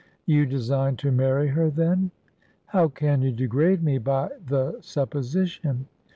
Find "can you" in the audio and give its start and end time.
2.87-3.31